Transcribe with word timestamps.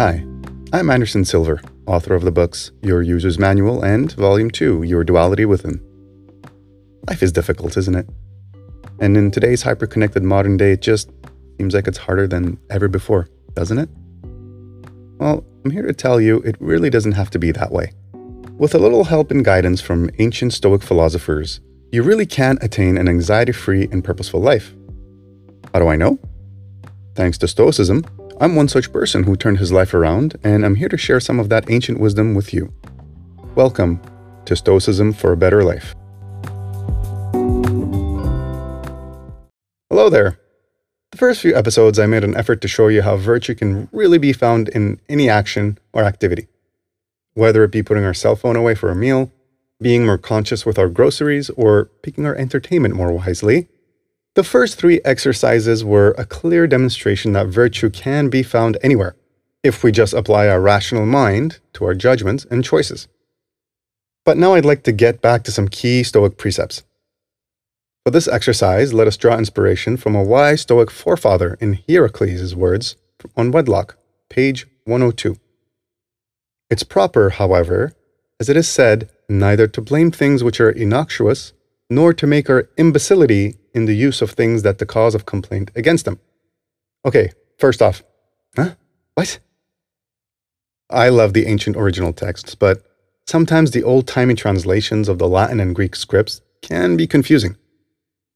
Hi, 0.00 0.24
I'm 0.72 0.88
Anderson 0.88 1.26
Silver, 1.26 1.60
author 1.84 2.14
of 2.14 2.22
the 2.22 2.32
books 2.32 2.70
Your 2.80 3.02
User's 3.02 3.38
Manual 3.38 3.84
and 3.84 4.10
Volume 4.12 4.50
2 4.50 4.84
Your 4.84 5.04
Duality 5.04 5.44
Within. 5.44 5.78
Life 7.06 7.22
is 7.22 7.32
difficult, 7.32 7.76
isn't 7.76 7.94
it? 7.94 8.08
And 8.98 9.14
in 9.14 9.30
today's 9.30 9.60
hyper-connected 9.60 10.22
modern 10.22 10.56
day, 10.56 10.72
it 10.72 10.80
just 10.80 11.10
seems 11.58 11.74
like 11.74 11.86
it's 11.86 11.98
harder 11.98 12.26
than 12.26 12.58
ever 12.70 12.88
before, 12.88 13.28
doesn't 13.52 13.76
it? 13.76 13.90
Well, 15.18 15.44
I'm 15.66 15.70
here 15.70 15.86
to 15.86 15.92
tell 15.92 16.18
you 16.18 16.38
it 16.46 16.56
really 16.60 16.88
doesn't 16.88 17.12
have 17.12 17.28
to 17.32 17.38
be 17.38 17.52
that 17.52 17.70
way. 17.70 17.92
With 18.56 18.74
a 18.74 18.78
little 18.78 19.04
help 19.04 19.30
and 19.30 19.44
guidance 19.44 19.82
from 19.82 20.08
ancient 20.18 20.54
Stoic 20.54 20.82
philosophers, 20.82 21.60
you 21.92 22.02
really 22.02 22.24
can 22.24 22.56
attain 22.62 22.96
an 22.96 23.06
anxiety 23.06 23.52
free 23.52 23.86
and 23.92 24.02
purposeful 24.02 24.40
life. 24.40 24.74
How 25.74 25.80
do 25.80 25.88
I 25.88 25.96
know? 25.96 26.18
Thanks 27.14 27.36
to 27.36 27.46
Stoicism, 27.46 28.06
I'm 28.42 28.56
one 28.56 28.68
such 28.68 28.90
person 28.90 29.24
who 29.24 29.36
turned 29.36 29.58
his 29.58 29.70
life 29.70 29.92
around, 29.92 30.38
and 30.42 30.64
I'm 30.64 30.76
here 30.76 30.88
to 30.88 30.96
share 30.96 31.20
some 31.20 31.38
of 31.38 31.50
that 31.50 31.70
ancient 31.70 32.00
wisdom 32.00 32.34
with 32.34 32.54
you. 32.54 32.72
Welcome 33.54 34.00
to 34.46 34.56
Stoicism 34.56 35.12
for 35.12 35.32
a 35.32 35.36
Better 35.36 35.62
Life. 35.62 35.94
Hello 39.90 40.08
there. 40.08 40.40
The 41.10 41.18
first 41.18 41.42
few 41.42 41.54
episodes, 41.54 41.98
I 41.98 42.06
made 42.06 42.24
an 42.24 42.34
effort 42.34 42.62
to 42.62 42.68
show 42.68 42.88
you 42.88 43.02
how 43.02 43.18
virtue 43.18 43.54
can 43.54 43.90
really 43.92 44.16
be 44.16 44.32
found 44.32 44.70
in 44.70 44.98
any 45.06 45.28
action 45.28 45.76
or 45.92 46.04
activity. 46.04 46.48
Whether 47.34 47.62
it 47.64 47.72
be 47.72 47.82
putting 47.82 48.04
our 48.04 48.14
cell 48.14 48.36
phone 48.36 48.56
away 48.56 48.74
for 48.74 48.90
a 48.90 48.96
meal, 48.96 49.30
being 49.82 50.06
more 50.06 50.16
conscious 50.16 50.64
with 50.64 50.78
our 50.78 50.88
groceries, 50.88 51.50
or 51.50 51.90
picking 52.00 52.24
our 52.24 52.36
entertainment 52.36 52.94
more 52.94 53.12
wisely, 53.12 53.68
the 54.34 54.44
first 54.44 54.78
three 54.78 55.00
exercises 55.04 55.84
were 55.84 56.14
a 56.16 56.24
clear 56.24 56.66
demonstration 56.66 57.32
that 57.32 57.48
virtue 57.48 57.90
can 57.90 58.28
be 58.28 58.42
found 58.42 58.78
anywhere 58.82 59.16
if 59.62 59.82
we 59.82 59.92
just 59.92 60.14
apply 60.14 60.48
our 60.48 60.60
rational 60.60 61.04
mind 61.04 61.58
to 61.74 61.84
our 61.84 61.94
judgments 61.94 62.46
and 62.50 62.64
choices. 62.64 63.08
But 64.24 64.36
now 64.36 64.54
I'd 64.54 64.64
like 64.64 64.84
to 64.84 64.92
get 64.92 65.20
back 65.20 65.42
to 65.44 65.52
some 65.52 65.68
key 65.68 66.02
Stoic 66.02 66.38
precepts. 66.38 66.84
For 68.04 68.10
this 68.10 68.28
exercise, 68.28 68.94
let 68.94 69.06
us 69.06 69.16
draw 69.16 69.36
inspiration 69.36 69.96
from 69.96 70.14
a 70.14 70.22
wise 70.22 70.62
Stoic 70.62 70.90
forefather 70.90 71.58
in 71.60 71.80
Hierocles' 71.86 72.54
words 72.54 72.96
on 73.36 73.50
Wedlock, 73.50 73.96
page 74.28 74.66
102. 74.84 75.36
It's 76.70 76.82
proper, 76.82 77.30
however, 77.30 77.92
as 78.38 78.48
it 78.48 78.56
is 78.56 78.68
said, 78.68 79.10
neither 79.28 79.66
to 79.66 79.80
blame 79.80 80.10
things 80.10 80.42
which 80.42 80.60
are 80.60 80.70
innoxious, 80.70 81.52
nor 81.90 82.14
to 82.14 82.26
make 82.26 82.48
our 82.48 82.68
imbecility 82.78 83.56
in 83.72 83.86
the 83.86 83.94
use 83.94 84.22
of 84.22 84.30
things 84.30 84.62
that 84.62 84.78
the 84.78 84.86
cause 84.86 85.14
of 85.14 85.26
complaint 85.26 85.70
against 85.74 86.04
them. 86.04 86.18
Okay, 87.04 87.32
first 87.58 87.80
off, 87.80 88.02
huh? 88.56 88.74
What? 89.14 89.38
I 90.90 91.08
love 91.08 91.32
the 91.32 91.46
ancient 91.46 91.76
original 91.76 92.12
texts, 92.12 92.54
but 92.54 92.84
sometimes 93.26 93.70
the 93.70 93.84
old 93.84 94.06
timey 94.06 94.34
translations 94.34 95.08
of 95.08 95.18
the 95.18 95.28
Latin 95.28 95.60
and 95.60 95.74
Greek 95.74 95.94
scripts 95.94 96.40
can 96.62 96.96
be 96.96 97.06
confusing, 97.06 97.56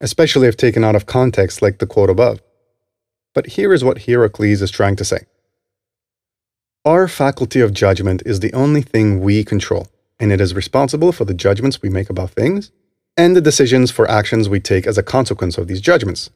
especially 0.00 0.48
if 0.48 0.56
taken 0.56 0.82
out 0.82 0.96
of 0.96 1.06
context, 1.06 1.62
like 1.62 1.78
the 1.78 1.86
quote 1.86 2.10
above. 2.10 2.40
But 3.34 3.48
here 3.48 3.72
is 3.72 3.84
what 3.84 4.02
Hierocles 4.06 4.62
is 4.62 4.70
trying 4.70 4.96
to 4.96 5.04
say 5.04 5.26
Our 6.84 7.06
faculty 7.06 7.60
of 7.60 7.74
judgment 7.74 8.22
is 8.24 8.40
the 8.40 8.52
only 8.54 8.82
thing 8.82 9.20
we 9.20 9.44
control, 9.44 9.88
and 10.18 10.32
it 10.32 10.40
is 10.40 10.54
responsible 10.54 11.12
for 11.12 11.26
the 11.26 11.34
judgments 11.34 11.82
we 11.82 11.90
make 11.90 12.08
about 12.08 12.30
things 12.30 12.72
and 13.18 13.34
the 13.34 13.40
decisions 13.40 13.90
for 13.90 14.08
actions 14.08 14.48
we 14.48 14.60
take 14.60 14.86
as 14.86 14.96
a 14.96 15.02
consequence 15.02 15.58
of 15.58 15.66
these 15.66 15.80
judgments. 15.80 16.30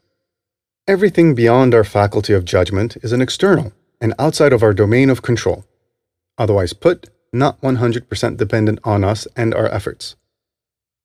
Everything 0.89 1.33
beyond 1.33 1.75
our 1.75 1.85
faculty 1.85 2.33
of 2.33 2.45
judgment 2.45 2.97
is 3.05 3.13
an 3.13 3.23
external 3.23 3.73
and 4.01 4.13
outside 4.19 4.53
of 4.53 4.65
our 4.65 4.75
domain 4.75 5.09
of 5.09 5.23
control. 5.23 5.65
Otherwise 6.37 6.73
put, 6.73 7.09
not 7.33 7.61
100% 7.61 8.37
dependent 8.37 8.81
on 8.83 9.05
us 9.05 9.29
and 9.37 9.55
our 9.55 9.67
efforts. 9.67 10.17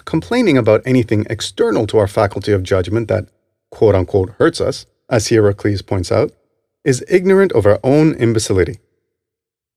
Complaining 0.04 0.58
about 0.58 0.82
anything 0.84 1.28
external 1.30 1.86
to 1.86 2.00
our 2.00 2.08
faculty 2.08 2.52
of 2.52 2.64
judgment 2.64 3.08
that 3.08 3.30
quote 3.70 3.94
unquote 3.94 4.32
hurts 4.40 4.60
us, 4.60 4.88
as 5.12 5.30
Hierocles 5.30 5.84
points 5.84 6.12
out, 6.12 6.32
is 6.84 7.06
ignorant 7.08 7.52
of 7.52 7.68
our 7.68 7.80
own 7.84 8.16
imbecility. 8.16 8.80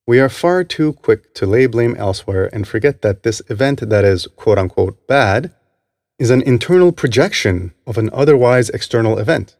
We 0.06 0.18
are 0.18 0.30
far 0.30 0.64
too 0.64 0.94
quick 0.94 1.34
to 1.34 1.46
lay 1.46 1.66
blame 1.66 1.94
elsewhere 1.96 2.48
and 2.54 2.66
forget 2.66 3.02
that 3.02 3.22
this 3.22 3.42
event 3.50 3.90
that 3.90 4.04
is 4.04 4.26
quote 4.36 4.58
unquote 4.58 5.06
bad 5.06 5.52
is 6.20 6.30
an 6.30 6.42
internal 6.42 6.92
projection 6.92 7.72
of 7.86 7.96
an 7.96 8.10
otherwise 8.12 8.68
external 8.68 9.18
event. 9.18 9.56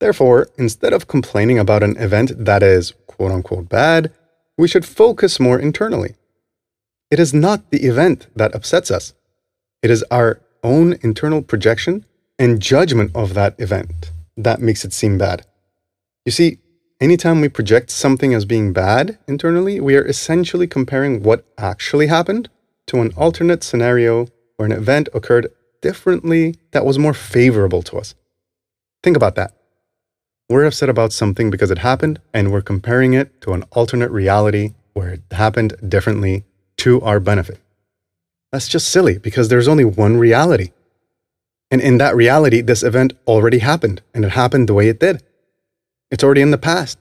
Therefore, 0.00 0.48
instead 0.58 0.92
of 0.92 1.06
complaining 1.06 1.60
about 1.60 1.84
an 1.84 1.96
event 1.96 2.44
that 2.44 2.62
is 2.62 2.92
quote 3.06 3.30
unquote 3.30 3.68
bad, 3.68 4.12
we 4.58 4.66
should 4.66 4.84
focus 4.84 5.38
more 5.38 5.58
internally. 5.58 6.16
It 7.08 7.20
is 7.20 7.32
not 7.32 7.70
the 7.70 7.84
event 7.84 8.26
that 8.34 8.54
upsets 8.54 8.90
us, 8.90 9.14
it 9.80 9.90
is 9.90 10.04
our 10.10 10.40
own 10.64 10.98
internal 11.02 11.40
projection 11.40 12.04
and 12.36 12.60
judgment 12.60 13.12
of 13.14 13.34
that 13.34 13.54
event 13.60 14.10
that 14.36 14.60
makes 14.60 14.84
it 14.84 14.92
seem 14.92 15.18
bad. 15.18 15.46
You 16.24 16.32
see, 16.32 16.58
anytime 17.00 17.40
we 17.40 17.48
project 17.48 17.90
something 17.90 18.34
as 18.34 18.44
being 18.44 18.72
bad 18.72 19.18
internally, 19.28 19.78
we 19.78 19.94
are 19.94 20.06
essentially 20.06 20.66
comparing 20.66 21.22
what 21.22 21.44
actually 21.56 22.08
happened 22.08 22.48
to 22.88 23.00
an 23.00 23.12
alternate 23.16 23.62
scenario 23.62 24.26
or 24.58 24.66
an 24.66 24.72
event 24.72 25.08
occurred 25.14 25.52
differently 25.80 26.56
that 26.72 26.84
was 26.84 26.98
more 26.98 27.14
favorable 27.14 27.82
to 27.82 27.98
us. 27.98 28.14
Think 29.02 29.16
about 29.16 29.34
that. 29.34 29.52
We're 30.48 30.64
upset 30.64 30.88
about 30.88 31.12
something 31.12 31.50
because 31.50 31.70
it 31.70 31.78
happened, 31.78 32.20
and 32.32 32.52
we're 32.52 32.62
comparing 32.62 33.14
it 33.14 33.40
to 33.42 33.52
an 33.52 33.64
alternate 33.72 34.10
reality 34.10 34.74
where 34.92 35.14
it 35.14 35.22
happened 35.30 35.74
differently 35.86 36.44
to 36.78 37.00
our 37.00 37.20
benefit. 37.20 37.60
That's 38.52 38.68
just 38.68 38.88
silly 38.88 39.18
because 39.18 39.48
there's 39.48 39.68
only 39.68 39.84
one 39.84 40.16
reality. 40.16 40.72
And 41.70 41.80
in 41.80 41.98
that 41.98 42.14
reality, 42.14 42.60
this 42.60 42.82
event 42.82 43.14
already 43.26 43.58
happened, 43.58 44.02
and 44.14 44.24
it 44.24 44.32
happened 44.32 44.68
the 44.68 44.74
way 44.74 44.88
it 44.88 45.00
did. 45.00 45.22
It's 46.10 46.22
already 46.22 46.42
in 46.42 46.50
the 46.50 46.58
past. 46.58 46.98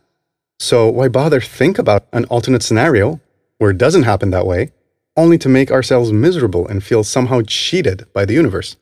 So 0.59 0.89
why 0.89 1.09
bother 1.09 1.41
think 1.41 1.77
about 1.77 2.07
an 2.13 2.25
alternate 2.25 2.63
scenario 2.63 3.19
where 3.57 3.71
it 3.71 3.77
doesn't 3.77 4.03
happen 4.03 4.31
that 4.31 4.47
way 4.47 4.71
only 5.15 5.37
to 5.37 5.49
make 5.49 5.71
ourselves 5.71 6.11
miserable 6.11 6.67
and 6.67 6.83
feel 6.83 7.03
somehow 7.03 7.41
cheated 7.45 8.05
by 8.13 8.25
the 8.25 8.33
universe. 8.33 8.75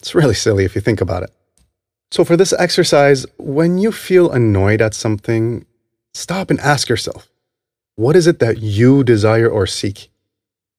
It's 0.00 0.14
really 0.14 0.34
silly 0.34 0.64
if 0.64 0.74
you 0.74 0.80
think 0.80 1.00
about 1.00 1.22
it. 1.22 1.30
So, 2.10 2.24
for 2.24 2.36
this 2.36 2.52
exercise, 2.52 3.26
when 3.38 3.78
you 3.78 3.90
feel 3.90 4.30
annoyed 4.30 4.80
at 4.80 4.94
something, 4.94 5.66
stop 6.12 6.50
and 6.50 6.60
ask 6.60 6.88
yourself 6.88 7.28
what 7.96 8.16
is 8.16 8.26
it 8.26 8.40
that 8.40 8.58
you 8.58 9.04
desire 9.04 9.48
or 9.48 9.66
seek? 9.66 10.10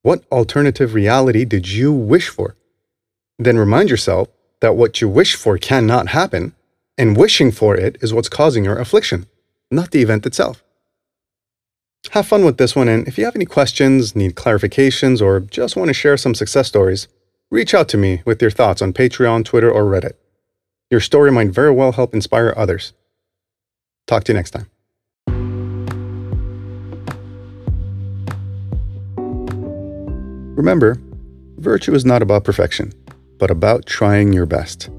What 0.01 0.23
alternative 0.31 0.93
reality 0.93 1.45
did 1.45 1.69
you 1.69 1.91
wish 1.93 2.29
for? 2.29 2.55
Then 3.39 3.57
remind 3.57 3.89
yourself 3.89 4.27
that 4.59 4.75
what 4.75 5.01
you 5.01 5.09
wish 5.09 5.35
for 5.35 5.57
cannot 5.57 6.09
happen, 6.09 6.53
and 6.97 7.17
wishing 7.17 7.51
for 7.51 7.75
it 7.75 7.97
is 8.01 8.13
what's 8.13 8.29
causing 8.29 8.65
your 8.65 8.77
affliction, 8.77 9.27
not 9.71 9.91
the 9.91 10.01
event 10.01 10.25
itself. 10.25 10.63
Have 12.11 12.27
fun 12.27 12.45
with 12.45 12.57
this 12.57 12.75
one, 12.75 12.87
and 12.87 13.07
if 13.07 13.17
you 13.17 13.25
have 13.25 13.35
any 13.35 13.45
questions, 13.45 14.15
need 14.15 14.35
clarifications, 14.35 15.21
or 15.21 15.41
just 15.41 15.75
want 15.75 15.89
to 15.89 15.93
share 15.93 16.17
some 16.17 16.35
success 16.35 16.67
stories, 16.67 17.07
reach 17.49 17.73
out 17.73 17.89
to 17.89 17.97
me 17.97 18.21
with 18.25 18.41
your 18.41 18.51
thoughts 18.51 18.81
on 18.81 18.93
Patreon, 18.93 19.43
Twitter, 19.43 19.69
or 19.69 19.83
Reddit. 19.83 20.13
Your 20.89 21.01
story 21.01 21.31
might 21.31 21.49
very 21.49 21.71
well 21.71 21.91
help 21.91 22.13
inspire 22.13 22.53
others. 22.55 22.93
Talk 24.07 24.23
to 24.25 24.31
you 24.31 24.37
next 24.37 24.51
time. 24.51 24.67
Remember, 30.55 30.97
virtue 31.57 31.93
is 31.93 32.05
not 32.05 32.21
about 32.21 32.45
perfection, 32.45 32.93
but 33.39 33.51
about 33.51 33.85
trying 33.87 34.31
your 34.31 34.45
best. 34.45 34.89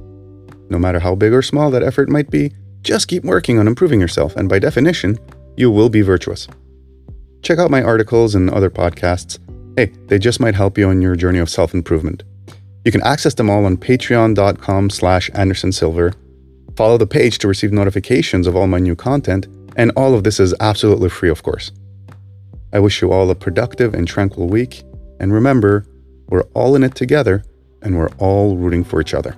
No 0.69 0.79
matter 0.79 0.99
how 0.99 1.15
big 1.15 1.33
or 1.33 1.41
small 1.41 1.71
that 1.71 1.83
effort 1.83 2.11
might 2.11 2.31
be, 2.31 2.53
just 2.83 3.09
keep 3.09 3.25
working 3.25 3.59
on 3.59 3.67
improving 3.67 4.01
yourself, 4.01 4.37
and 4.37 4.49
by 4.49 4.59
definition, 4.59 5.19
you 5.57 5.71
will 5.71 5.89
be 5.89 6.03
virtuous 6.03 6.47
check 7.43 7.59
out 7.59 7.71
my 7.71 7.83
articles 7.83 8.35
and 8.35 8.51
other 8.51 8.71
podcasts. 8.71 9.39
Hey, 9.77 9.87
they 10.07 10.19
just 10.19 10.41
might 10.41 10.55
help 10.55 10.79
you 10.79 10.89
on 10.89 11.03
your 11.03 11.17
journey 11.17 11.39
of 11.39 11.51
self-improvement. 11.51 12.23
You 12.85 12.93
can 12.93 13.03
access 13.03 13.35
them 13.35 13.51
all 13.51 13.65
on 13.65 13.77
patreon.com 13.77 14.91
slash 14.91 15.31
andersonsilver. 15.31 16.15
Follow 16.77 16.99
the 16.99 17.07
page 17.07 17.39
to 17.39 17.49
receive 17.49 17.73
notifications 17.73 18.47
of 18.47 18.55
all 18.55 18.67
my 18.67 18.79
new 18.79 18.95
content, 18.95 19.47
and 19.77 19.91
all 19.97 20.15
of 20.15 20.25
this 20.25 20.39
is 20.41 20.55
absolutely 20.61 21.09
free, 21.09 21.29
of 21.29 21.43
course. 21.43 21.73
I 22.73 22.79
wish 22.79 23.01
you 23.03 23.13
all 23.13 23.31
a 23.31 23.35
productive 23.35 23.95
and 23.95 24.07
tranquil 24.07 24.49
week, 24.49 24.83
and 25.21 25.33
remember, 25.33 25.87
we're 26.29 26.45
all 26.55 26.75
in 26.77 26.83
it 26.83 26.95
together, 26.95 27.43
and 27.83 27.97
we're 27.97 28.11
all 28.19 28.57
rooting 28.57 28.85
for 28.85 29.01
each 29.01 29.15
other. 29.15 29.37